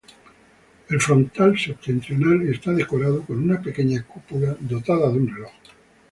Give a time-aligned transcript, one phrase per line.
[0.89, 5.51] El frontal septentrional está decorado con una pequeña cúpula, dotada de un reloj.